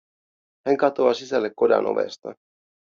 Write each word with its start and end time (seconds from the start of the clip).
Hän 0.67 0.77
katoaa 0.77 1.13
sisälle 1.13 1.51
kodan 1.55 1.85
ovesta. 1.85 2.33